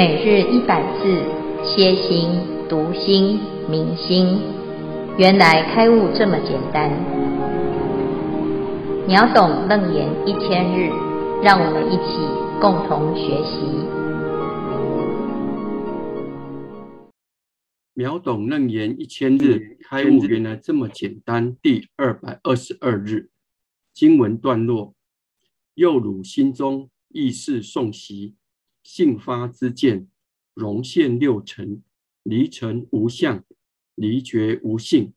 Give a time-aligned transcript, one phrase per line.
[0.00, 1.12] 每日一百字，
[1.62, 2.30] 歇心、
[2.70, 4.40] 读心、明心，
[5.18, 6.90] 原来开悟这么简单。
[9.06, 10.88] 秒懂楞严一千日，
[11.42, 12.16] 让我们一起
[12.62, 13.60] 共同学习。
[17.92, 21.54] 秒懂楞严一千日，开悟原来这么简单。
[21.60, 23.28] 第二百二十二日，
[23.92, 24.94] 经文段落：
[25.74, 28.36] 又汝心中意识诵习。
[28.92, 30.08] 性发之见，
[30.52, 31.80] 融现六尘，
[32.24, 33.44] 离尘无相，
[33.94, 35.14] 离觉无性，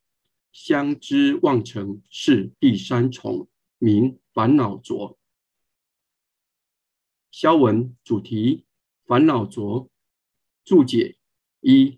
[0.51, 3.47] 相知妄成，是第三重，
[3.79, 5.17] 名烦恼浊。
[7.31, 8.65] 消文主题：
[9.07, 9.89] 烦恼浊。
[10.63, 11.17] 注解：
[11.61, 11.97] 一、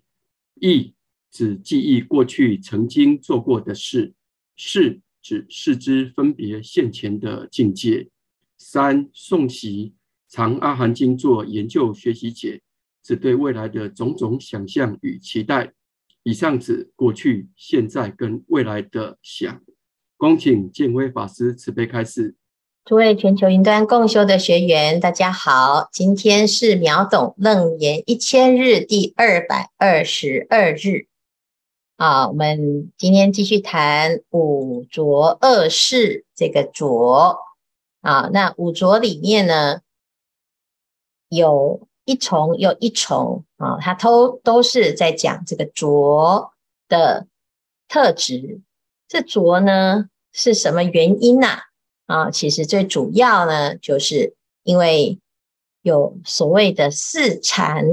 [0.54, 0.94] 忆
[1.30, 4.14] 指记忆过去曾经做过的事；
[4.56, 8.08] 识指事之分别现前的境界。
[8.56, 9.92] 三、送习。
[10.36, 12.60] 常阿含经做研究学习解，
[13.02, 15.72] 只对未来的种种想象与期待。
[16.24, 19.62] 以上指过去、现在跟未来的想。
[20.18, 22.34] 恭请见辉法师慈悲开示。
[22.84, 31.06] 诸位全球云端共修的学员，大家好，今天是秒懂楞严一千日第二百二十二日。
[31.96, 37.38] 啊，我们今天继续谈五浊恶世这个浊。
[38.02, 39.80] 啊，那五浊里面呢？
[41.28, 46.52] 有一重又一重啊，它都都是在讲这个浊
[46.88, 47.26] 的
[47.88, 48.60] 特质。
[49.08, 51.60] 这浊呢是什么原因呐？
[52.06, 55.18] 啊，其实最主要呢，就是因为
[55.82, 57.84] 有所谓的四禅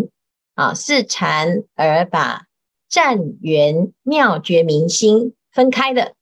[0.55, 2.45] 啊，四禅而把
[2.89, 6.13] 湛圆妙觉明心分开的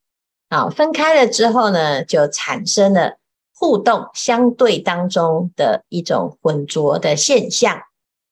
[0.50, 3.17] 啊，分开了之后呢，就产生了。
[3.62, 7.80] 互动相对当中的一种混浊的现象，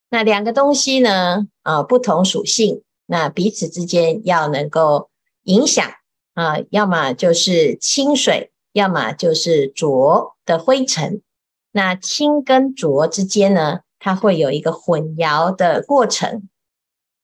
[0.09, 5.11] 那两个东西呢，啊，不同属性，那彼此之间要能够
[5.43, 5.85] 影响
[6.33, 11.21] 啊，要么就是清水，要么就是浊的灰尘。
[11.71, 16.49] 那清跟浊之间呢，它会有一个混淆的过程。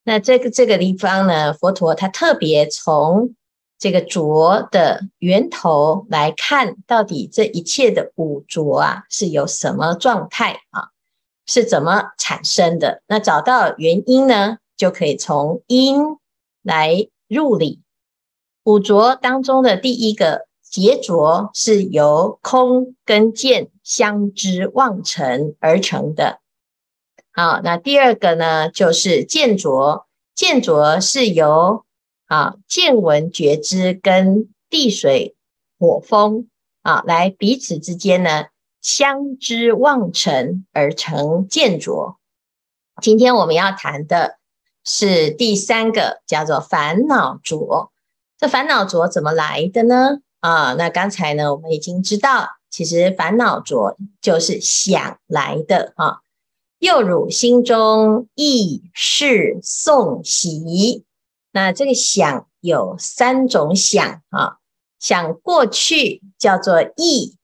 [0.03, 3.33] 那这个这个地方呢，佛陀他特别从。
[3.77, 10.89] 这个浊的源头来看，到底这一切的五浊啊，是有什么状态啊？
[11.45, 13.03] 是怎么产生的？
[13.07, 16.01] 那找到原因呢，就可以从因
[16.63, 17.81] 来入理。
[18.63, 26.39] 五浊当中的第一个结浊，是由空跟见相知妄成而成的。
[27.33, 31.83] 好，那第二个呢，就是见浊，见浊是由。
[32.27, 35.35] 啊，见闻觉知跟地水
[35.77, 36.49] 火风
[36.81, 38.45] 啊，来彼此之间呢，
[38.81, 42.17] 相知妄成而成见浊。
[43.01, 44.37] 今天我们要谈的
[44.83, 47.91] 是第三个，叫做烦恼浊。
[48.37, 50.19] 这烦恼浊怎么来的呢？
[50.39, 56.19] 啊，那刚才呢，我们已经知道，其实烦恼浊就是想来的啊。
[56.79, 61.03] 又汝心中意识诵习。
[61.55, 64.57] 那这个想有三种想啊，
[64.99, 67.37] 想过去叫做忆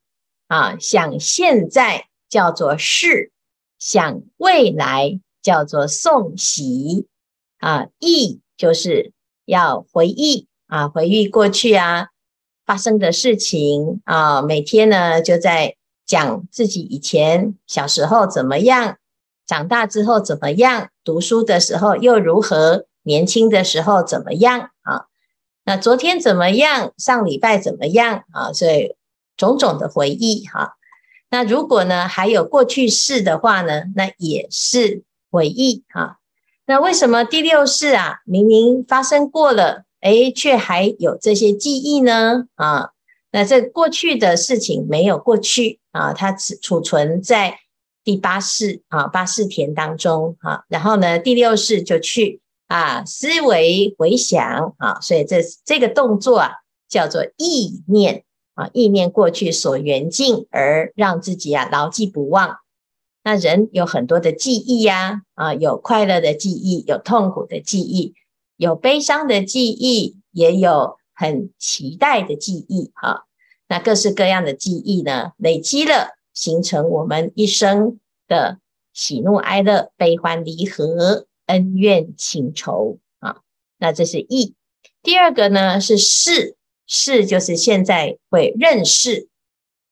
[0.50, 3.32] 啊，想现在叫做事，
[3.80, 7.08] 想未来叫做送喜
[7.60, 7.88] 啊。
[8.00, 9.14] 忆就是
[9.46, 12.10] 要回忆啊，回忆过去啊
[12.66, 18.98] 发生的事情啊，每天呢就在讲自己以前小时候怎么样，
[19.48, 22.88] 长大之后怎么样，读书的时候又如何。
[23.04, 25.06] 年轻的时候怎么样啊？
[25.64, 26.92] 那昨天怎么样？
[26.98, 28.52] 上礼拜怎么样啊？
[28.52, 28.96] 所以
[29.38, 30.76] 种种的回忆哈。
[31.30, 36.18] 那如果呢还有过去式的话呢，那也是回忆哈。
[36.66, 42.46] 那为什么第六世啊，明明发生过了，诶，却还有这些记忆呢？
[42.56, 42.90] 啊，
[43.32, 47.59] 那这过去的事情没有过去啊，它只储存在
[48.04, 50.66] 第八世啊，八式田当中哈。
[50.70, 52.40] 然后呢，第六世就去。
[52.72, 56.52] 啊，思维回想啊，所以这这个动作啊，
[56.88, 58.23] 叫做意念
[58.53, 62.59] 啊，意念过去所缘境，而让自己啊牢记不忘。
[63.26, 68.14] 那人有很多的记忆呀，啊，有快乐的记忆，有痛苦的记忆，
[68.56, 73.23] 有悲伤的记忆，也有很期待的记忆啊。
[73.68, 78.59] 那各式各样的记忆呢，累积了，形成我们一生的
[78.94, 81.28] 喜怒哀乐、悲欢离合。
[81.47, 83.41] 恩怨情仇啊，
[83.78, 84.53] 那这是意。
[85.03, 86.55] 第二个呢是事，
[86.85, 89.28] 事就是现在会认识。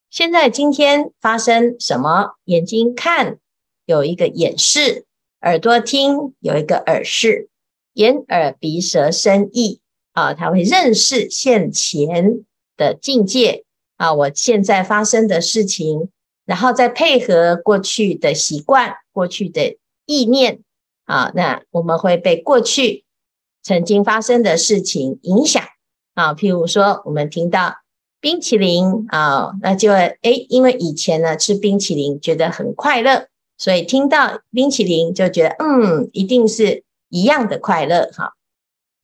[0.09, 2.35] 现在今天发生什么？
[2.45, 3.37] 眼睛看
[3.85, 5.05] 有一个眼识，
[5.41, 7.49] 耳朵听有一个耳识，
[7.93, 9.81] 眼耳鼻舌身意
[10.13, 12.43] 啊，他会认识现前
[12.75, 13.63] 的境界
[13.97, 16.09] 啊，我现在发生的事情，
[16.45, 20.61] 然后再配合过去的习惯、过去的意念
[21.09, 23.03] 啊，那我们会被过去
[23.63, 25.63] 曾经发生的事情影响
[26.13, 26.35] 啊。
[26.35, 27.77] 譬如说，我们听到
[28.21, 33.27] 冰淇淋啊，那就会诶，因为以前呢吃冰淇淋觉得很快乐。
[33.57, 38.33] 所以听到冰淇淋就觉得，嗯，一定是一样的快乐哈。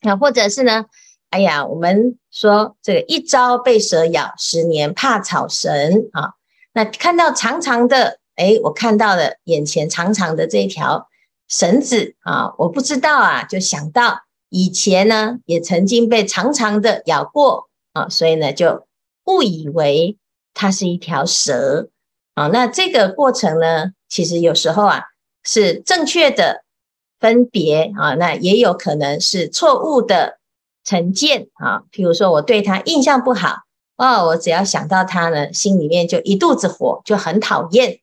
[0.01, 0.85] 那或者是呢，
[1.31, 6.35] 哎呀，我们说这个一朝被蛇咬，十年怕草绳啊。
[6.71, 11.09] 那看到长长的，哎，我看到了眼前长长的这一条
[11.47, 18.87] 绳子啊，我不知道啊，就想到以前呢也曾经被长长的咬过啊，所以呢就
[19.25, 20.17] 误以为
[20.53, 21.89] 它是一条蛇
[22.33, 22.47] 啊。
[22.47, 25.03] 那这个过程呢，其实有时候啊
[25.43, 26.63] 是正确的
[27.19, 30.39] 分别啊，那也有可能是错误的
[30.83, 31.83] 成见啊。
[31.91, 33.57] 譬如说我对它印象不好
[33.97, 37.99] 哦，我只要想到它呢，心里面就一肚子火，就很讨厌。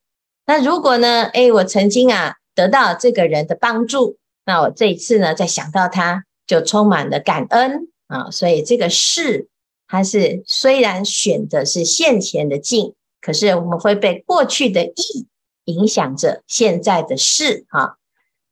[0.47, 8.31] 那如果呢，诶，我曾经啊得到这个人的帮助，那我这一次呢再想到他，就充满了感恩啊。
[8.31, 9.49] 所以这个事，
[9.87, 15.27] 它是虽然选的是现前的境，可是我们会被过去的意。
[15.67, 17.95] 影响着现在的事啊，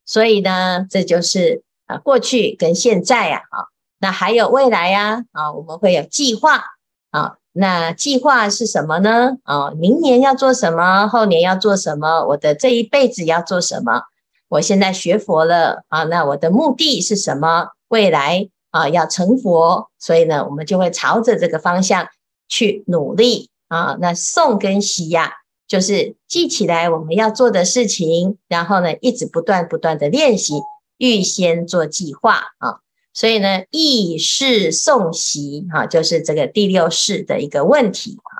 [0.06, 3.66] 所以呢，这就是啊过去跟现在呀，啊，
[3.98, 6.62] 那还有未来呀，啊，我们会有计划
[7.10, 9.38] 啊，那计划是什么呢？
[9.42, 11.08] 啊，明年要做什么？
[11.08, 12.24] 后年要做什么？
[12.26, 14.02] 我的这一辈子要做什么？
[14.48, 17.68] 我现在学佛了啊，那我的目的是什么？
[17.88, 22.08] 未来啊要成佛，所以呢，我们就会朝着这个方向
[22.48, 23.96] 去努力啊。
[24.00, 25.34] 那诵跟习呀。
[25.70, 30.54] 就是记起来我们要做的事情，然后呢，一直不断不断的练习，
[30.98, 32.80] 预先做计划啊。
[33.12, 38.32] 所以呢，意识诵习哈，就是这个第六式的一个问题啊。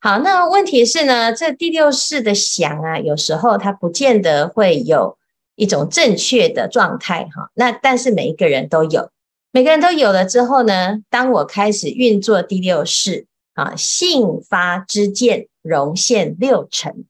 [0.00, 5.16] 好，那问题是呢，这第六式的想啊，有时候它不见得会有
[5.56, 7.50] 一种正确的状态哈。
[7.54, 9.10] 那但是每一个人都有，
[9.50, 15.48] 每个人都有了之后呢，当我开始运作第六式啊，信发知见。
[15.64, 17.06] 融现六尘，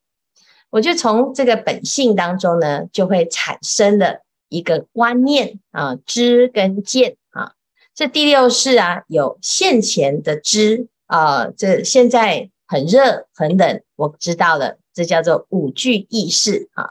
[0.70, 7.52] 我就从这个本性当中呢，就会产生了一个观念啊，知跟见啊。
[7.94, 16.90] 这第六识啊，有现前的知啊，这现在很热很冷，我知道了，这叫做五具意识啊。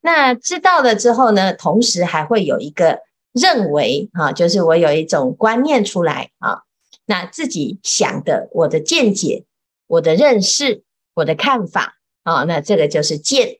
[0.00, 3.00] 那知道了之后呢，同时还会有一个
[3.32, 6.62] 认为啊，就是我有一种观念出来啊，
[7.06, 9.44] 那自己想的，我的见解，
[9.86, 10.84] 我的认识。
[11.14, 13.58] 我的看法啊，那这个就是见。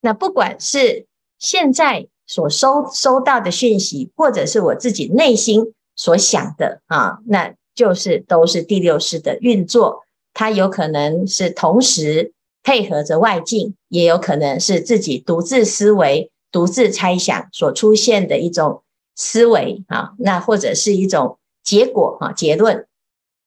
[0.00, 1.08] 那不管是
[1.40, 10.04] 现在所收收到的讯息，或者是我自己内心所想的啊，那就是都是第六识的运作。
[10.32, 12.32] 它有可能是同时
[12.62, 18.82] 配合着外境，也有可能是自己独自思维、独自猜想所出现的一种
[19.14, 20.12] 思维啊。
[20.18, 22.86] 那或者是一种结果啊，结论。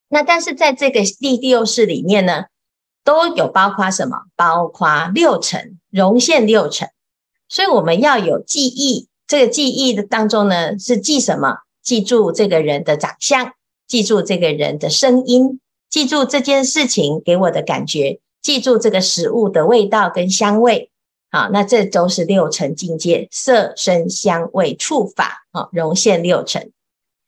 [0.07, 2.45] 那但是在这个第六识里面呢，
[3.03, 4.19] 都有包括什么？
[4.37, 6.87] 包括六层，融现六层。
[7.49, 11.57] 所以我们要有记忆，这个记忆的当中呢，是记什么？
[11.81, 13.53] 记住这个人的长相，
[13.87, 20.89] 记住这个人的声音，记住这件事情给我的感觉，记住这个食物的味道跟香味。
[21.31, 26.71] 好，那这都是六尘境界，色声香味触法啊，融现六尘。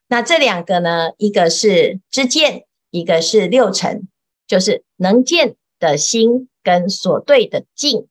[0.07, 4.07] 那这两个呢，一个是知见，一个是六尘，
[4.47, 5.55] 就是能见。
[5.81, 8.09] 的心跟所对的境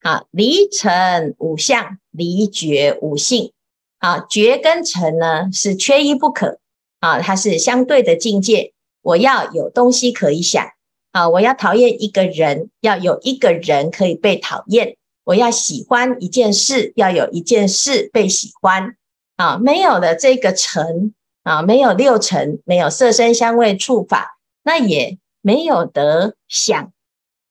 [0.00, 3.52] 啊，离尘五相，离觉五性
[3.98, 6.58] 啊，觉跟尘呢是缺一不可
[7.00, 8.72] 啊，它是相对的境界。
[9.02, 10.64] 我要有东西可以想
[11.12, 18.96] 啊，我要讨厌一个人，要有一个人可以被讨厌；我要喜欢一件事，要有一件事被喜欢
[19.36, 19.56] 啊。
[19.56, 26.92] 没有了这个尘啊，没有六尘，没有色声香味触法，那也没有得想。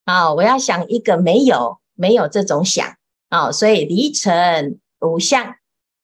[0.06, 2.96] 啊，我要想一个没有没有这种想
[3.28, 5.56] 啊，所以离尘无相，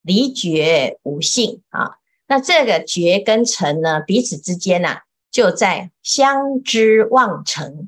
[0.02, 1.92] 离觉无性啊。
[2.28, 7.88] 那这个觉跟尘呢，彼此之间呐、啊，就在相知妄成。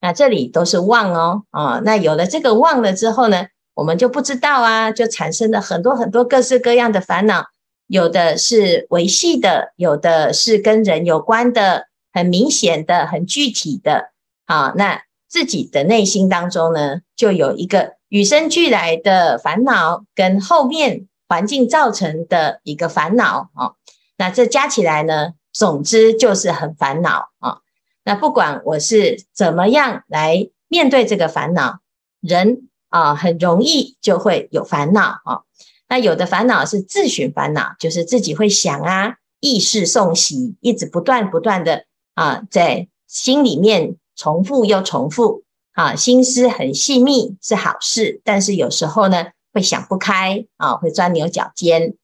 [0.00, 7.46] 那这里都是妄哦，啊，那有了这个妄了之后呢，我们就不知道啊，就产生了很多很多各式各样的烦恼，
[7.86, 14.10] 有的是维系的，有的是跟人有关的，很明显的，很具体的。
[14.46, 15.02] 啊，那。
[15.32, 23.72] 自己的内心当中呢，就有一个与生俱来的烦恼跟后面环境造成的一个烦恼啊，
[24.18, 27.60] 那这加起来呢，总之就是很烦恼啊。
[28.04, 31.78] 那不管我是怎么样来面对这个烦恼，
[32.20, 35.40] 人啊很容易就会有烦恼啊。
[35.88, 45.42] 那有的烦恼是自寻烦恼，就是自己会想啊，意识送习，一直不断不断的啊，在心里面重复又重复
[45.72, 51.94] 啊，心思很细密是好事，但是有时候呢会想不开啊，会钻牛角尖。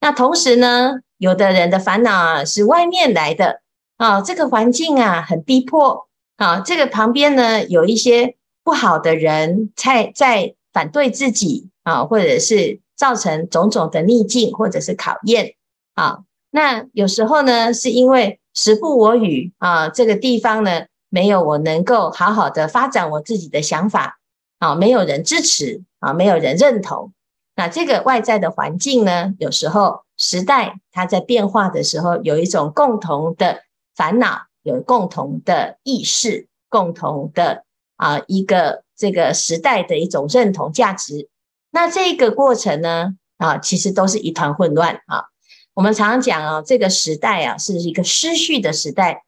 [0.00, 3.62] 那同时呢，有的人的烦恼啊是外面来的。
[3.96, 15.54] 啊，这个环境啊很逼迫啊，这个旁边呢有一些不好的人在在反对自己啊，或者是造成种种的逆境或者是考验
[15.94, 16.24] 啊。
[16.50, 24.18] 那有时候呢是因为时不我与啊，这个地方呢没有我能够好好的发展我自己的想法
[24.58, 27.12] 啊，没有人支持啊，没有人认同。
[27.54, 33.62] 那这个外在的环境呢，有时候时代它在变化的时候，有一种共同的。
[33.96, 37.62] 烦恼有共同的意识，共同的
[37.94, 41.28] 啊一个这个时代的一种认同价值。
[41.70, 45.26] 那这个过程呢啊，其实都是一团混乱啊。
[45.74, 49.22] 我们常常讲啊，这个时代啊是一个失序的时代。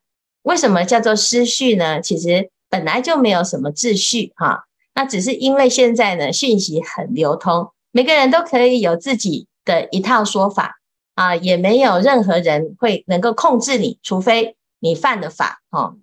[0.46, 2.00] 为什么叫做失序呢？
[2.00, 4.64] 其实本来就没有什么秩序哈。
[4.94, 10.80] 那只是因为现在呢讯息很流通，每个人都可以有自己的一套说法。
[11.16, 15.96] 啊，也没有任何人会能够控制你，除非你犯了法哦。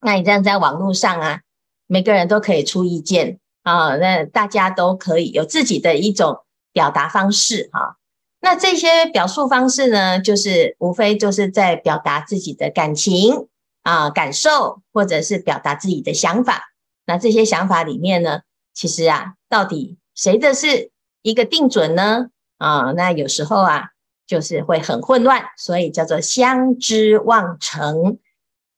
[0.00, 1.42] 那你这样在网络上啊，
[1.86, 6.40] 每个人都可以出意见啊，那大家都可以有自己的一种
[6.72, 7.96] 表达方式哈。
[8.40, 13.46] 那这些表述方式呢，就是无非就是在表达自己的感情
[13.82, 16.72] 啊、感受，或者是表达自己的想法。
[17.06, 18.40] 那这些想法里面呢，
[18.74, 20.90] 其实啊，到底谁的是
[21.22, 22.28] 一个定准呢？
[22.58, 23.90] 啊，那有时候啊。
[24.26, 28.18] 就是会很混乱，所以叫做相知忘成。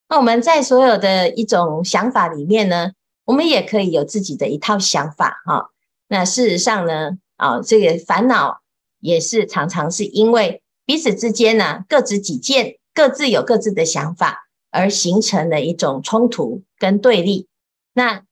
[0.08, 2.92] 那我们在所有的一种想法里面呢，
[3.26, 5.68] 我们也可以有自己的一套想法哈。
[6.08, 8.62] 那事实上呢，啊，这个烦恼
[8.98, 17.46] 也是常常是因为彼此之间呢，各执己见，各自有各自的想法，而形成了一种冲突跟对立。
[17.92, 18.24] 那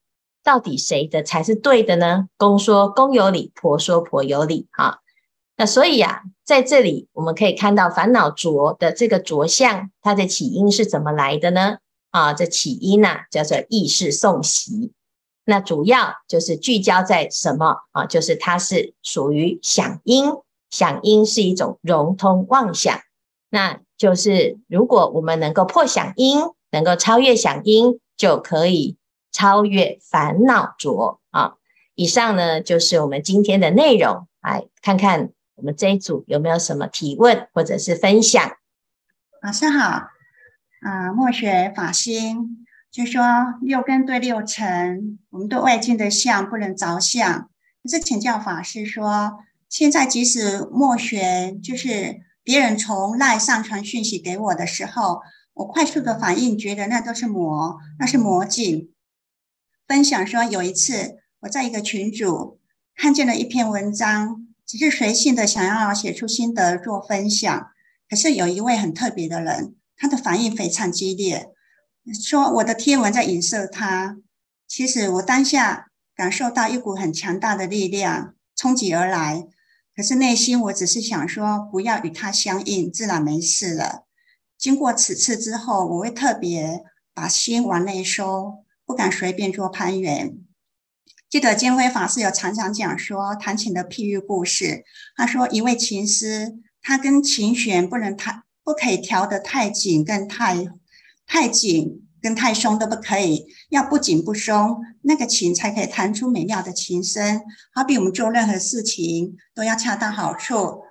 [0.43, 2.27] 到底谁的才是对的呢？
[2.35, 4.99] 公说公有理，婆说婆有理，哈。
[5.55, 11.77] 那所以呀、在这里我们可以看到烦恼浊的这个浊相，它的起因是怎么来的呢？
[12.09, 14.91] 啊，这起因呢、啊、叫做意识送习。
[15.45, 18.05] 那主要就是聚焦在什么啊？
[18.05, 20.31] 就是它是属于响应，
[20.71, 22.99] 响应是一种融通妄想。
[23.49, 26.39] 那就是如果我们能够破响音，
[26.71, 28.97] 能够超越响音，就可以
[29.31, 31.53] 超越烦恼浊啊。
[31.93, 35.29] 以上呢就是我们今天的内容，来看看。
[35.53, 38.41] 我们这一组有没有什么提问或者是分享？
[39.43, 40.09] 老师好，啊、
[40.81, 43.21] 呃，末学法心就说
[43.61, 47.47] 六根对六尘，我们对外境的相不能着相。
[47.83, 49.33] 可是请教法师说，
[49.69, 55.21] 现在即使末学，就是别人从赖上传讯息给我的时候，
[55.53, 58.91] 我快速的反应，觉得那都是魔，那是魔镜。
[59.87, 62.59] 分享说有一次我在一个群组
[62.95, 64.47] 看见了一篇文章。
[64.63, 67.71] 只是随性的想要写出心得做分享，
[68.09, 71.49] 可是有一位很特别的人，他的反应非常激烈，
[72.23, 74.15] 说我的贴文在影射他。
[74.65, 79.45] 其实我当下感受到一股很强大的力量冲击而来，
[80.01, 84.07] 可是内心我只是想说不要与他相应，自然没事了。
[84.57, 86.81] 经过此次之后，我会特别
[87.13, 90.39] 把心往内收，不敢随便做攀援。
[91.29, 94.83] 记得金辉法师有常常讲说弹琴的譬喻故事。
[95.15, 100.67] 他说，一位琴师，他跟琴弦不能太，不可以调得太紧，跟太
[101.27, 107.41] 太紧跟太松都不可以，要不紧不松，那个琴才可以弹出美妙的琴声。
[107.73, 110.83] 好比我们做任何事情都要恰到好处。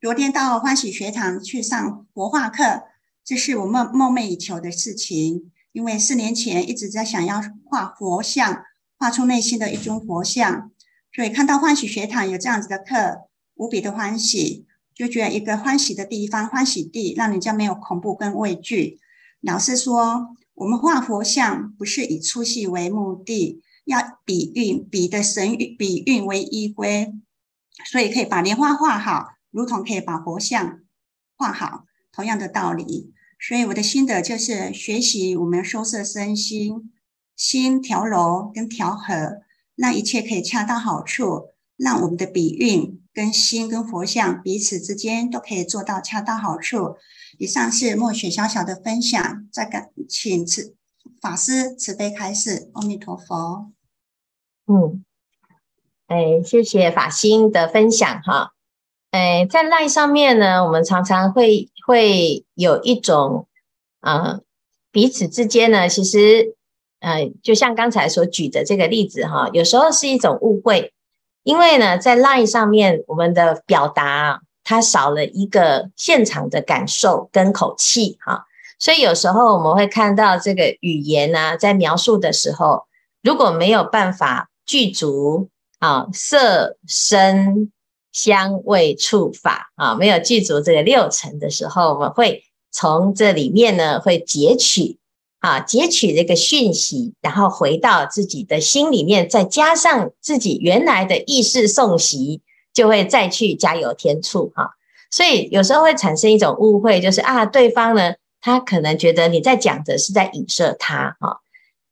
[0.00, 2.84] 昨天到欢喜学堂去上佛画课，
[3.24, 8.64] 这是我梦梦寐以求的事情，因为四年前一直在想要画佛像。
[9.00, 10.72] 画出内心的一尊佛像，
[11.14, 18.98] 所以看到欢喜学堂有这样子的课，无比的欢喜，就觉得一个欢喜的地方，欢喜地，让人家没有恐怖跟畏惧。
[19.40, 27.12] 老师说，我们画佛像不是以出戏为目的，要比喻，比的神喻，比喻为依归，
[27.88, 30.80] 所以可以把莲花画好，如同可以把佛像
[31.36, 33.12] 画好，同样的道理。
[33.38, 36.92] 所以我的心得就是学习我们收摄身心。
[37.36, 39.42] 心调柔跟调和，
[39.76, 46.96] 让一切可以恰到好处，让我们的笔运跟心跟佛像彼此之间都可以做到恰到好处。
[47.36, 50.76] 以上是墨雪小小的分享，再感请慈
[51.20, 52.70] 法师慈悲开示。
[52.74, 53.72] 阿弥陀佛。
[54.68, 55.04] 嗯，
[56.06, 58.52] 哎，谢谢法心的分享哈。
[59.10, 63.48] 哎，在赖上面呢，我们常常会会有一种、
[64.00, 64.40] 呃，
[64.92, 66.54] 彼此之间呢，其实
[67.00, 70.92] 呃，就像刚才所举的这个例子哈，有时候是一种误会，
[71.42, 78.44] 因为呢，在 LINE 上面我们的表达它少了一个现场的感受跟口气哈，
[78.78, 82.84] 所以有时候我们会看到这个语言呢、在描述的时候，
[83.22, 87.70] 如果没有办法具足啊色声。
[88.10, 92.42] 香味触法啊，没有具足这个六层的时候，我们会
[92.72, 94.98] 从这里面呢，会截取
[95.40, 102.40] 啊，截取这个讯息，然后回到自己的心里面，再加上自己原来的意识送习，
[102.72, 104.70] 就会再去加油添醋哈。
[105.10, 111.40] 所以有时候会产生一种误会，就是啊，对方呢，他可能觉得你在讲的是在影射他哈。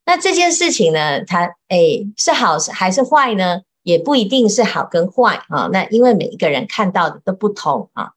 [0.05, 3.63] 那这件事情呢，他诶是好还是坏呢？
[3.83, 8.11] 也不一定是好跟坏啊，那因为每一个人看到的都不同啊。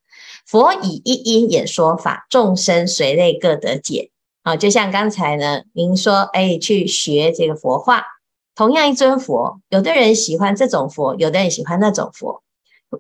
[0.46, 4.10] 佛以一因演说法，众生随类各得解
[4.44, 4.56] 啊。
[4.56, 8.04] 就像刚才呢，您说，哎，去学这个佛画，
[8.56, 12.44] 同样一尊佛，有的人喜欢这种佛，有的人喜欢那种佛。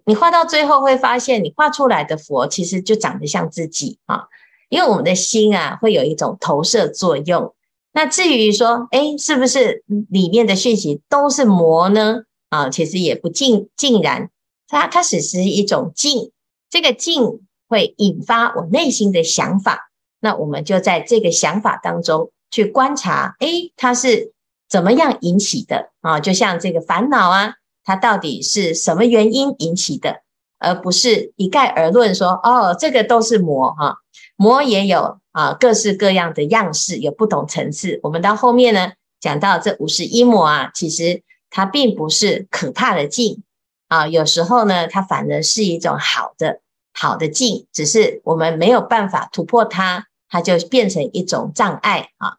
[0.06, 4.28] 你画到最后会发现，你画出来的佛其实就长得像自己啊，
[4.70, 7.56] 因为我们的心啊会有一种投射作用。
[7.92, 12.22] 那至于说，哎，是不是里面的讯息都是魔呢？
[12.50, 14.30] 啊，其实也不尽尽然，
[14.68, 16.32] 它它只是一种静，
[16.70, 19.89] 这个静会引发我内心的想法，
[20.20, 24.34] 那我们就在这个想法当中去观察，诶，它是
[24.68, 26.20] 怎么样引起的啊？
[26.20, 30.22] 就像这个烦恼啊，它到底是什么原因引起的，
[30.60, 33.96] 而不是一概而论说，哦，这个都是魔哈，
[34.36, 38.00] 魔也有啊，各式各样的样式，有不同层次。
[38.04, 41.24] 我们到后面呢，讲到这五十一魔啊，其实。
[41.52, 43.42] 它并不是可怕的境
[43.88, 46.62] 啊，有时候呢，它反而是一种好的
[46.94, 52.38] 好的境，只是我们没有办法突破它，它就变成一种障碍啊。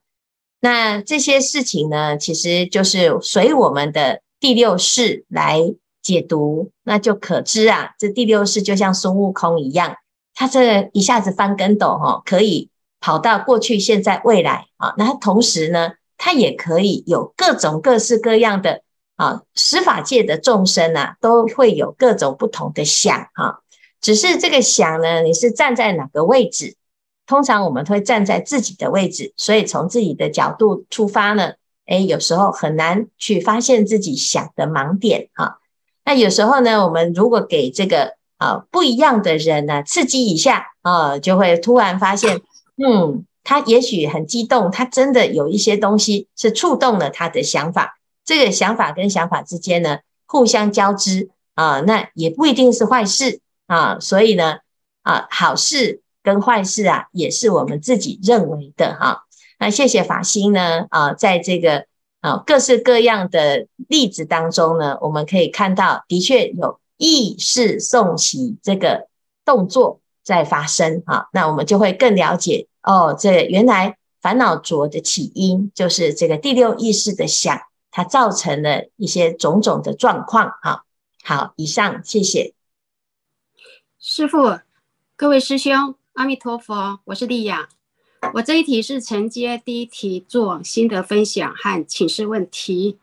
[0.60, 9.96] 那这些事情呢，其实就是随我们的第六识来解读，那就可知啊，这第六识就像孙悟空一样，
[10.34, 14.94] 他这一下子翻跟斗哈，可以跑到过去、现在、未来啊。
[14.96, 18.82] 那同时呢，他也可以有各种各式各样的。
[19.16, 23.58] 啊，十法界的众生啊，都会有各种不同的想啊。
[24.00, 26.74] 只是这个想呢，你是站在哪个位置？
[27.30, 31.52] 通常我们会站在自己的位置，所以从自己的角度出发呢，
[31.86, 35.58] 诶，有时候很难去发现自己想的盲点啊。
[36.04, 42.40] 那有时候呢，我们如果给这个啊不一样的人呢刺激一下啊，就会突然发现，
[42.84, 48.00] 嗯，他也许很激动，他真的有一些东西是触动了他的想法。
[48.24, 53.38] 这个想法跟想法之间呢，互相交织啊，那也不一定是坏事
[53.68, 54.00] 啊。
[54.00, 54.58] 所以呢，
[55.02, 59.24] 啊，好事跟坏事啊，也是我们自己认为的哈、
[59.58, 61.86] 那谢谢法心呢啊，在这个
[62.20, 69.08] 啊各式各样的例子当中呢，我们可以看到，的确有意识诵习这个
[69.44, 71.26] 动作在发生啊。
[71.32, 77.60] 那我们就会更了解哦，这原来烦恼浊的起因就是这个第六意识的想。
[77.92, 80.84] 它造成了一些种种的状况，哈，
[81.24, 82.54] 好，以上谢谢
[83.98, 84.60] 师傅，
[85.16, 87.68] 各位师兄，阿弥陀佛，我是丽雅，
[88.34, 92.98] 我这一题是承接第一题做心得分享和请示问题。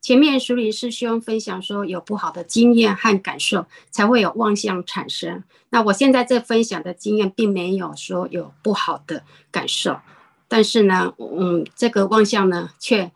[0.00, 5.44] 前面淑林师兄分享说，有不好的经验和感受，才会有妄想产生。
[5.70, 10.00] 那我现在这分享的经验，并没有说有不好的感受，
[10.48, 13.10] 但是呢，嗯，这个妄想呢，却。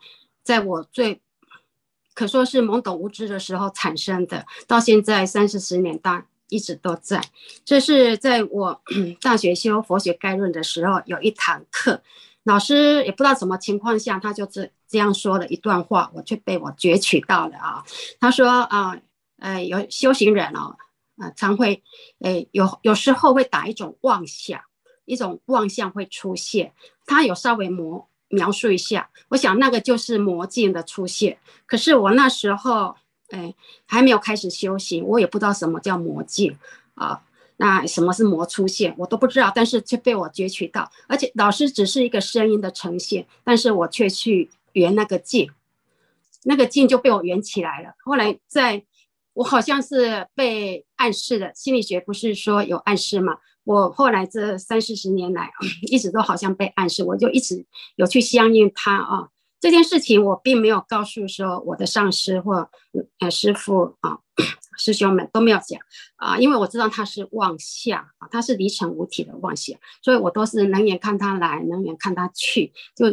[0.47, 1.21] 在我最
[2.15, 7.23] 可说是懵懂无知的时候产生的，到现在三四十年大一直都在。
[7.65, 8.83] 这是在我
[9.21, 12.03] 大学修佛学概论的时候，有一堂课，
[12.45, 17.85] 老师也不知道什么情况下，他就这这样说了一段话，我却被我攫取到了啊。
[18.21, 18.97] 他说啊，
[19.39, 20.77] 呃，有修行人哦，
[21.17, 21.83] 啊，常会，
[22.21, 24.61] 诶，有有时候会打一种妄想，
[25.05, 26.73] 一种妄想会出现，
[27.07, 28.09] 他有稍微模。
[28.29, 31.39] 描述一下，我想那个就是魔境的出现。
[31.65, 32.97] 可是我那时候，
[33.31, 33.55] 哎，
[33.87, 36.57] 还没有开始修行，我也不知道什么叫魔境
[36.95, 37.23] 啊。
[37.59, 39.51] 那什么是魔出现，我都不知道。
[39.55, 45.51] 但是却被我攫取到，而且老师只是一个声音的呈现，但是我却去圆那个境。
[46.45, 47.95] 那个劲就被我圆起来了。
[48.05, 48.85] 后来在，
[49.33, 53.39] 我好像是被暗示的，心理学不是说有暗示吗？
[53.65, 55.51] 我后来这三四十年来，
[55.91, 57.65] 一直都好像被暗示，我就一直
[57.97, 59.29] 有去相应他啊。
[59.61, 62.71] 这件事情我并没有告诉说我的上师或
[63.19, 64.19] 呃师傅啊。
[64.79, 65.81] 师兄们都没有讲
[66.17, 73.07] 啊，因为我知道他是妄想啊，他是离尘无体的妄想，所以我都是冷眼看他来，冷眼看他去，就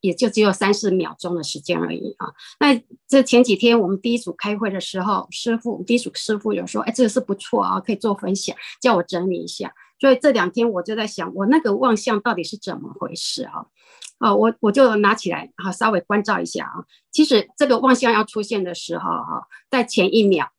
[0.00, 2.32] 也就只有三四秒钟的时间而已啊。
[2.58, 9.74] 那这前几天我们第一组开会的时候，师傅第一组师傅有说，哎，这个是不错啊，可以做分享，叫我整理一下。
[10.02, 13.66] 所以这两天我就在想，我那个妄相到底是怎么回事啊？
[14.18, 16.82] 啊，我我就拿起来啊，稍微关照一下啊。
[17.12, 20.50] 其实这个妄相要出现的时候哈，在前一秒。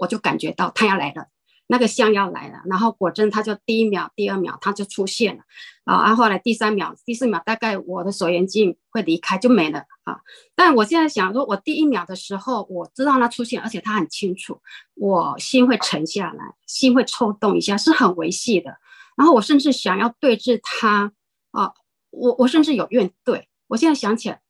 [0.00, 1.26] 我就感觉到它要来了，
[1.70, 5.42] 那个相要来了，然后果真他就第一秒、第二秒他就出现了，
[5.84, 10.18] 啊，然后后来第三秒、第四秒，大概我的手眼镜会离开就没了啊。
[10.54, 14.60] 但我现在想说，我第一秒的时候我知道他出现，而且他很清楚，
[14.94, 18.78] 我心会沉下来，心会抽动一下，是很维系的。
[19.16, 21.12] 然后我甚至想要对峙他
[21.50, 21.72] 啊，
[22.10, 23.44] 我我甚至有怨怼。
[23.66, 24.40] 我现在想起来，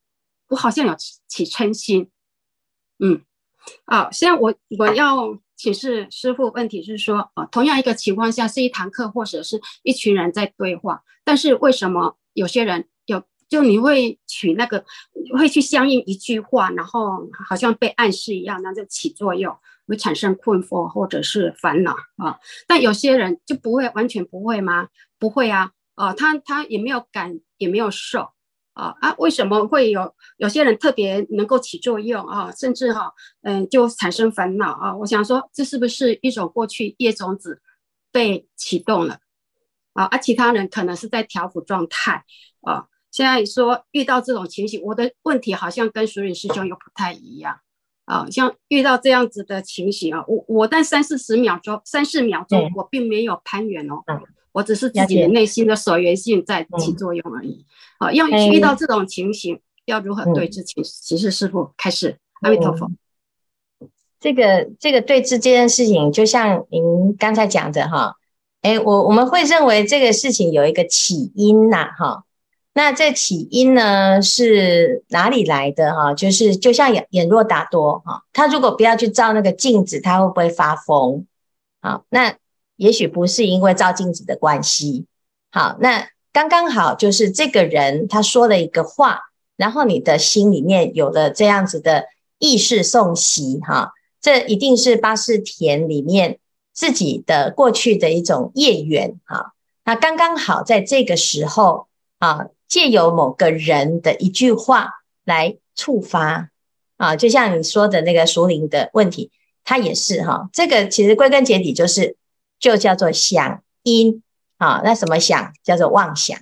[0.51, 0.95] 我好像有
[1.27, 2.11] 起嗔心，
[3.01, 3.23] 嗯。
[3.85, 14.85] 啊，现在我我要请示师傅，问题是说，啊，同样一个情况下是一堂课或者是一群人在对话，但是为什么有些人有就你会取那个
[15.37, 19.53] 会去相应一句话，然后好像被暗示一样，那就起作用，
[19.89, 22.39] 会产生困惑或者是烦恼啊？
[22.69, 24.89] 但有些人就不会完全不会吗？
[25.19, 28.31] 不会啊，呃，他他也没有感也没有受。
[28.79, 29.13] 啊啊！
[29.19, 32.53] 为什么会有有些人特别能够起作用啊？
[32.53, 33.13] 甚至哈、啊，
[33.43, 34.97] 嗯，就产生烦恼啊？
[34.97, 37.61] 我想说，这是不是一种过去业种子
[38.13, 39.19] 被启动了
[39.95, 40.05] 啊？
[40.05, 42.25] 而、啊、其他人可能是在调伏状态
[42.61, 42.87] 啊。
[43.11, 47.59] 现在说遇到这种情形，我的问题好像跟淑允师兄又不太一样
[48.05, 48.31] 啊。
[48.31, 54.05] 像遇到这样子的情形啊，我我但三四十秒钟、三四秒钟，我并没有攀援哦。
[54.07, 57.65] 嗯我只是自己的内心的所缘性在起作用而已。
[57.99, 60.63] 好、嗯，要遇到这种情形，嗯、要如何对治？
[60.63, 62.17] 请请示师傅开始。
[62.41, 62.91] 阿弥陀佛。
[64.21, 68.15] 这个这个对治这件事情，就像您刚才讲的哈，
[68.63, 72.25] 哎，我我们会认为这个事情有一个起因呐，哈。
[72.75, 76.15] 那这起因呢是哪里来的哈？
[76.15, 81.27] 就是就像眼眼若达多哈，他如果不要去照那个镜子，他会不会发疯？
[81.81, 82.37] 好，那。
[82.79, 85.05] 也许不是因为照镜子的关系，
[85.51, 89.21] 好，那刚刚好就是这个人他说了一个话，
[89.57, 92.05] 然后你的心里面有了这样子的
[92.39, 96.39] 意识送习，哈，这一定是八士田里面
[96.73, 101.89] 自己的过去的一种业缘，哈，那刚刚好在这个时候
[102.21, 104.91] 啊，借由某个人的一句话
[105.25, 106.51] 来触发，
[106.97, 109.33] 啊，就像你说的那个熟龄的问题，
[109.65, 112.17] 他也是哈，这个其实归根结底就是。
[112.59, 114.23] 就叫做想因
[114.57, 116.39] 啊，那什么想叫做妄想，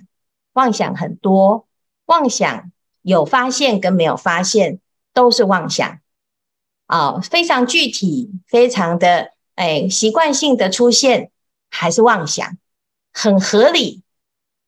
[0.53, 1.67] 妄想很多，
[2.05, 4.79] 妄想有发现跟没有发现
[5.13, 5.99] 都是妄想。
[6.87, 11.31] 啊，非常具体，非常的哎习惯性的出现
[11.69, 12.57] 还是妄想，
[13.13, 14.03] 很合理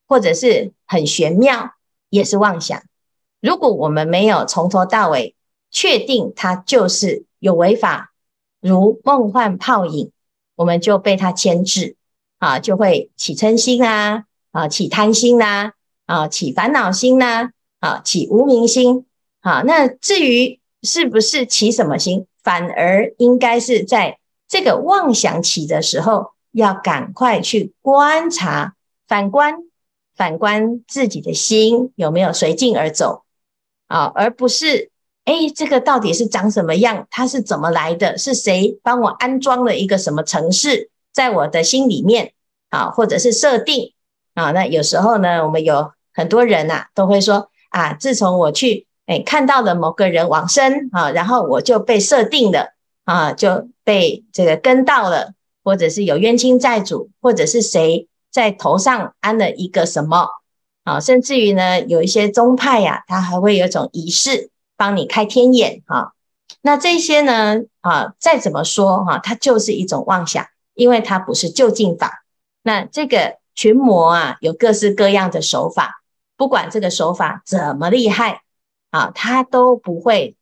[0.06, 1.72] 或者是很玄妙
[2.08, 2.82] 也是妄想。
[3.40, 5.34] 如果我们没有从头到尾
[5.70, 8.12] 确定它就是有违法，
[8.60, 10.12] 如梦幻泡影。
[10.60, 11.96] 我们就被他牵制
[12.38, 15.72] 啊，就会起嗔心啊，啊，起贪心呐，
[16.04, 17.48] 啊，起烦恼心呐，
[17.80, 19.06] 啊，起无明心
[19.40, 19.62] 啊。
[19.64, 28.74] 那至于是不是起什么心，反而应该是在这个妄想起的时候，要赶快去观察，
[29.08, 29.62] 反观，
[30.14, 33.24] 反观自己的心有没有随境而走
[33.86, 34.90] 啊，而不是。
[35.30, 37.06] 哎，这个到底是长什么样？
[37.08, 38.18] 它是怎么来的？
[38.18, 42.32] 是谁帮我安装了一个什么程式在我的心里面
[42.70, 42.90] 啊？
[42.90, 43.92] 或者是设定
[44.34, 44.50] 啊？
[44.50, 52.72] 那有时候呢，我们有很多人呐、啊，都会说啊，自从我去哎看到了某个人往生啊，然后我就被设定了
[53.04, 60.26] 啊，就被这个跟到了，或者是有冤亲债主，或者是谁在头上安了一个什么
[60.82, 60.98] 啊？
[60.98, 64.50] 甚至于呢，有一些宗派呀、啊，它还会有一种仪式。
[64.80, 66.14] 帮你开天眼哈，
[66.62, 72.24] 那这些呢啊，再怎么说哈，它就是一种妄想，因为它不是究竟法。
[72.62, 76.00] 那这个群魔啊，有各式各样的手法，
[76.34, 78.40] 不管这个手法怎么厉害
[78.90, 80.34] 啊，它都不会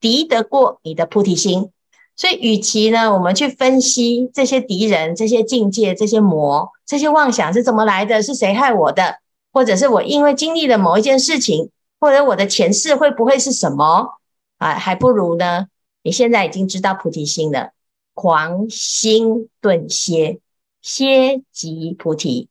[0.00, 1.70] 敌得过你的菩提心。
[2.16, 9.20] 所以，与其呢，我们去分析这些敌人、这些境界、这些魔、这些妄想是怎么来的，是谁害我的，
[9.52, 11.70] 或者是我因为经历了某一件事情。
[12.00, 14.18] 或者我的前世会不会是什么？
[14.56, 15.68] 啊，还不如呢，
[16.02, 17.72] 你现在已经知道菩提心了，
[18.14, 20.40] 狂心顿歇，
[20.82, 22.48] 歇即菩提。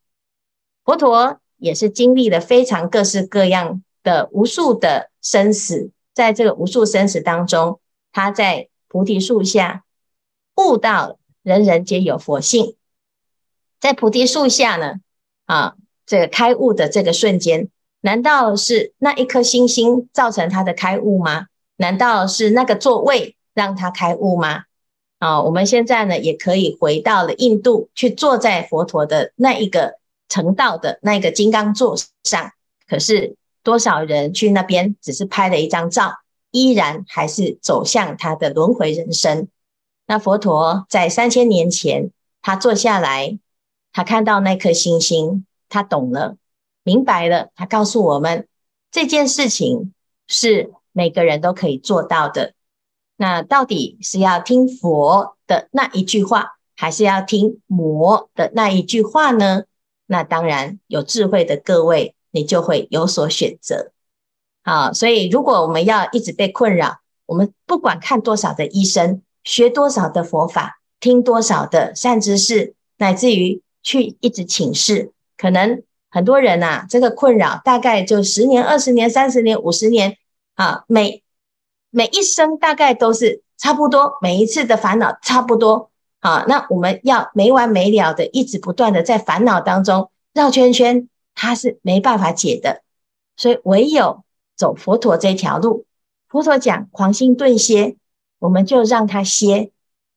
[0.85, 7.79] 佛陀也是经历了非常各式各样的无数的生死，在这个无数生死当中，
[8.11, 9.83] 他在菩提树下
[10.55, 12.75] 悟到人人皆有佛性，
[13.79, 14.95] 在菩提树下呢，
[15.45, 17.69] 啊，这个开悟的这个瞬间，
[18.01, 21.47] 难道是那一颗星星造成他的开悟吗？
[21.75, 24.63] 难道是那个座位让他开悟吗？
[25.19, 29.97] 啊，我们现在呢也可以回到了印度，去坐在佛陀的那一个
[30.29, 32.51] 成道的那个金刚座上。
[32.87, 36.13] 可是多少人去那边只是拍了一张照，
[36.51, 39.49] 依然还是走向他的轮回人生。
[40.07, 43.37] 那佛陀在三千年前，他坐下来，
[43.91, 46.37] 他看到那颗星星，他懂了，
[46.83, 48.47] 明白了，他告诉我们
[48.91, 49.93] 这件事情
[50.27, 50.71] 是。
[50.91, 52.53] 每个人都可以做到的。
[53.15, 59.63] 那到底是要听佛的那一句话，还是要听魔的那一句话呢？
[60.07, 63.91] 那当然有智慧的各位，你就会有所选择。
[64.63, 80.17] 好，所以如果我们要一直被困扰，我们不管看多少的医生，学多少的佛法，听多少的善知识，乃至于去一直请示，可能很多人呐，这个困扰大概就十年、二十年、三十年、五十年。
[80.55, 81.23] 啊，每
[81.89, 85.89] 每一生大概都是差不多，每一次的烦恼差不多。
[86.19, 92.81] 好，那我们要没完没了的，一直不断的在烦恼当中绕圈圈，它是没办法解的。
[93.37, 94.25] 所以唯有
[94.57, 95.85] 走佛陀这条路。
[96.27, 97.95] 佛陀讲狂心顿歇，
[98.39, 99.71] 我们就让它歇。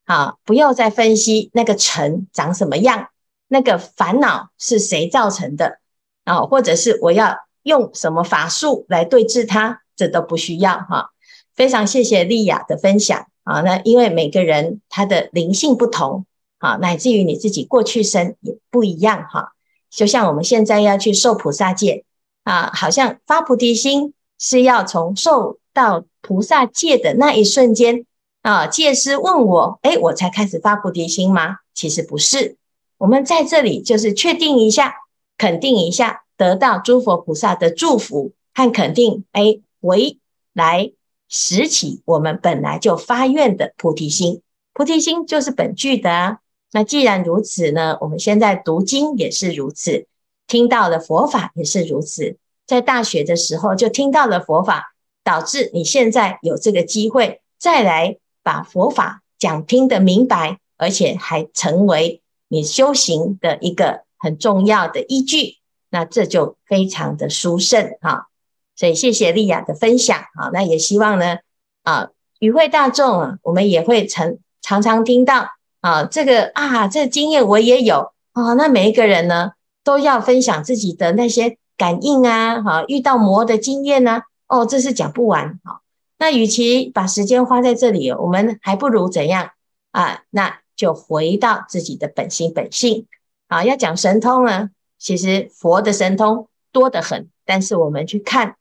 [0.05, 3.11] 好，不要再分析那个尘长什么样，
[3.47, 5.79] 那个烦恼是谁造成的
[6.25, 6.43] 啊？
[6.43, 9.81] 或者是我要用什么法术来对治它？
[9.95, 11.11] 这都不需要哈，
[11.55, 13.61] 非常谢谢丽雅的分享啊。
[13.61, 16.25] 那因为每个人他的灵性不同
[16.59, 19.53] 啊，乃至于你自己过去生也不一样哈。
[19.91, 22.05] 就像我们现在要去受菩萨戒
[22.45, 28.07] 啊，好像发菩提心是要从受到菩萨戒的那一瞬间
[28.41, 31.59] 啊，戒师问我，诶，我才开始发菩提心吗？
[31.75, 32.57] 其实不是，
[32.97, 34.95] 我们在这里就是确定一下，
[35.43, 39.61] 肯定一下，得到诸佛菩萨的祝福和肯定，诶。
[39.81, 40.21] 为
[40.53, 40.93] 来
[41.29, 44.41] 拾起我们本来就发愿的菩提心，
[44.73, 46.39] 菩提心就是本具的啊。
[46.71, 50.07] 那既然如此呢，我们现在读经也是如此，
[50.47, 52.37] 听到了佛法也是如此。
[52.65, 65.57] 在大学的时候就听到了佛法，导致你现在有这个机会再来把佛法讲听得明白，而且还成为你修行的一个很重要的依据。
[65.91, 68.29] 那这就非常的殊胜哈。
[68.75, 71.37] 所以谢谢丽雅的分享啊，那也希望呢
[71.83, 72.09] 啊，
[72.39, 75.49] 与会大众啊，我们也会常常常听到
[75.81, 78.55] 啊，这个啊，这个经验我也有啊。
[78.55, 79.53] 那每一个人呢，
[79.85, 85.83] 都要分享自己的那些感应啊，哈，遇到魔的经验呢，哦，这是讲不完啊。
[86.19, 89.51] 那与其把时间花在这里，我们还不如怎样
[89.91, 90.23] 啊？
[90.31, 93.07] 那就回到自己的本心本性
[93.53, 93.65] 啊。
[93.65, 98.57] 要讲神通呢，其实佛的神通多得很，但是我们去看。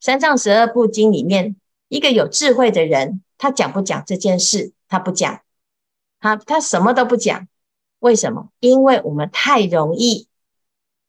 [0.00, 1.56] 三藏十二部经里面，
[1.88, 4.72] 一个有智慧的人，他讲不讲这件事？
[4.88, 5.40] 他不讲，
[6.20, 7.48] 他他什么都不讲。
[8.00, 8.50] 为什么？
[8.60, 10.28] 因为我们太容易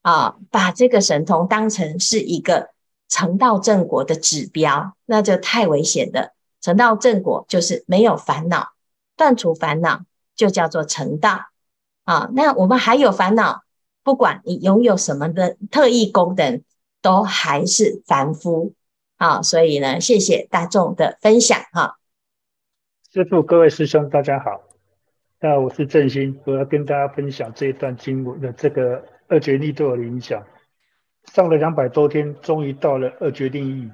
[0.02, 2.70] 啊，把这个神通当成是一个
[3.10, 6.34] 成道正果的指标，那就太危险了。
[6.62, 8.70] 成道正果就是没有烦恼，
[9.16, 11.48] 断除烦恼就叫做成道
[12.08, 12.30] 啊。
[12.32, 13.64] 那我们还有烦恼，
[14.04, 16.64] 不管你拥有什么的特异功能，
[17.02, 18.74] 都还是凡夫。
[19.18, 21.98] 啊，所以呢，谢谢大众的分享哈。
[23.12, 24.62] 师父，各位师兄，大家好。
[25.40, 30.46] 那我是正心，我要跟大家分享这一段经文的这个二决定对我的影响。
[31.34, 33.90] 上了两百多天，终于到了二决定义。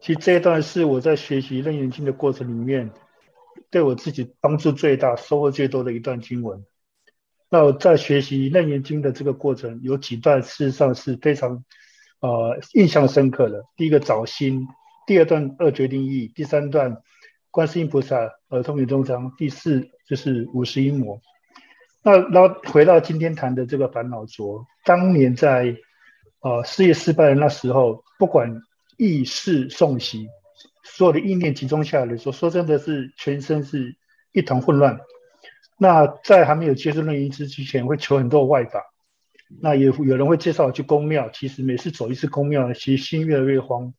[0.00, 2.90] 其实这一段是我在学习楞严经的过程里面，
[3.70, 6.64] 对我自己帮助最大、收获最多的一段经文。
[7.50, 11.62] 那我在学习楞严经的这个过程，有几段事实上是非常。
[12.22, 14.68] 呃，印象深刻的，第一个找心，
[15.06, 16.98] 第二段二决定义，第三段
[17.50, 21.18] 观世音菩萨呃通体中章，第四就是五十音魔。
[22.02, 25.74] 那然后回到今天谈的这个烦恼浊，当年在
[26.42, 28.60] 呃事业失败的那时候，不管
[28.98, 30.28] 意识诵习，
[30.84, 33.96] 所有的意念集中下来的时候，说真的是全身是
[34.32, 35.00] 一团混乱。
[35.82, 38.84] 那在还没有接触楞严之前，会求很多外法。
[39.62, 43.94] 那有有人会介绍我去宫庙，其实每次走一次宫庙，其实心越来越慌。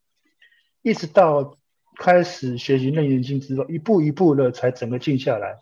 [0.83, 1.57] 一直到
[1.97, 5.57] 开始学习《楞严经》之后，一步一步的才整个静下来。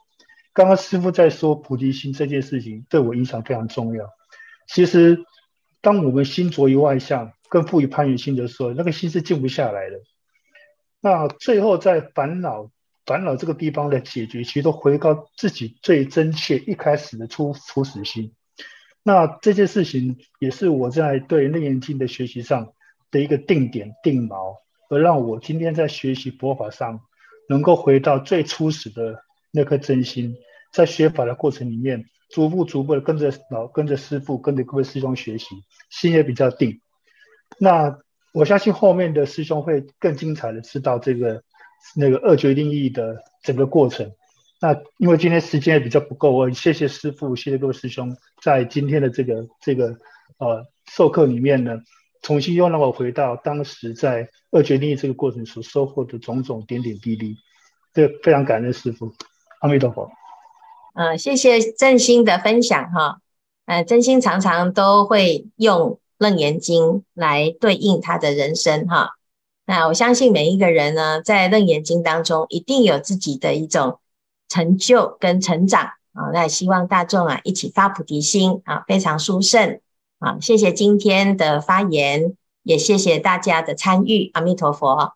[0.52, 4.10] 刚刚师傅在说菩提心这件事情，对我影响非常重要。
[4.68, 5.24] 其实，
[5.80, 10.02] 当我们心着于外相，更富于攀缘心的时候，那个心是静不下来的。
[11.00, 12.70] 那最后在烦恼
[13.10, 18.34] 烦恼这个地方的解决，其实都回到自己最真切一开始的初初始心。
[19.02, 22.74] 那这件事情也是我在对《楞严经》的学习上
[23.10, 24.58] 的一个定点定锚，
[24.92, 27.00] 而让我今天在学习佛法上
[27.48, 30.36] 能够回到最初始的那颗真心，
[30.72, 35.48] 在学法的过程里面，逐步逐步的跟着老跟着师父，跟着各位师兄学习，
[35.90, 36.80] 心也比较定。
[37.58, 37.98] 那
[38.34, 41.42] 我相信后面的师兄会更精彩的知道这个
[41.96, 44.12] 那个二决定义的整个过程。
[44.62, 49.96] 那因为今天时间也比较不够，我谢谢师父，谢谢各位师兄，在今天的这个这个
[50.38, 51.78] 呃授课里面呢，
[52.22, 57.38] 重新又让我回到当时在二决定义这个过程所收获的种种点点滴滴，
[57.94, 59.14] 这非常感恩师父，
[59.62, 60.12] 阿弥陀佛。
[60.96, 63.22] 嗯、呃，谢谢正心的分享哈，
[63.66, 69.12] 呃，正心常常都会用楞严经来对应他的人生哈。
[69.70, 74.00] 那我相信每一个人呢，在楞严经当中一定有自己的一种。
[74.52, 79.80] 成就跟成长啊，那希望大众啊一起发菩提心啊，非常殊胜
[80.18, 80.40] 啊！
[80.42, 85.14] 谢谢今天的发言，也谢谢大家的参与，阿弥陀佛。